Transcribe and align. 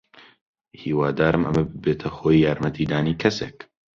هیوادارم 0.81 1.43
ئەمە 1.45 1.63
ببێتە 1.71 2.07
هۆی 2.17 2.43
یارمەتیدانی 2.45 3.19
کەسێک. 3.21 3.57